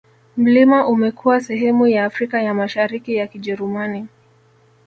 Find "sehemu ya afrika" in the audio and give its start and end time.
1.41-2.41